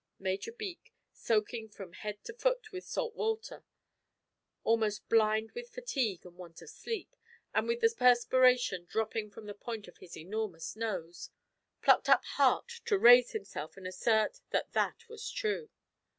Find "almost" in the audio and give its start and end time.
4.63-5.07